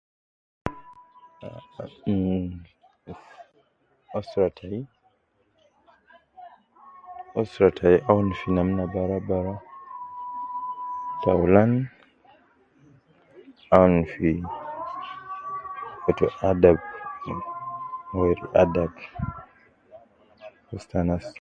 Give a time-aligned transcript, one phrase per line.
[2.09, 2.45] Um
[4.19, 4.77] ,usra tai
[7.41, 9.55] ,usra tai aun fi namna bara bara,
[11.23, 11.71] taulan
[13.77, 14.29] aun fi
[16.03, 16.77] kutu adab,
[18.19, 18.93] weri adab
[20.65, 21.25] fi ustu anas